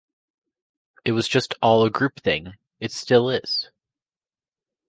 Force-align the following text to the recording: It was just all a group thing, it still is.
It 1.05 1.11
was 1.11 1.27
just 1.27 1.53
all 1.61 1.83
a 1.85 1.91
group 1.91 2.21
thing, 2.21 2.53
it 2.79 2.91
still 2.91 3.29
is. 3.29 3.69